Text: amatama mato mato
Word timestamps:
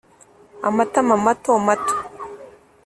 amatama 0.67 1.13
mato 1.25 1.51
mato 1.65 1.95